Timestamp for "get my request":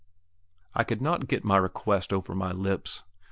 1.27-2.11